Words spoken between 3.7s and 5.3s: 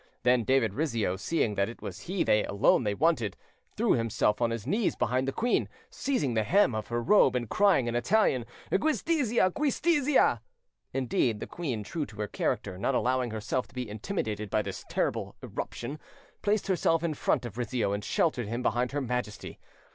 threw himself on his knees behind